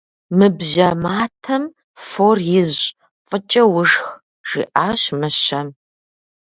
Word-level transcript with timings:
Мы 0.37 0.47
бжьэ 0.57 0.89
матэм 1.03 1.63
фор 2.07 2.37
изщ, 2.59 2.79
фӏыкӏэ 3.27 3.63
ушх,- 3.77 4.03
жиӏащ 4.49 5.01
мыщэм. 5.19 5.67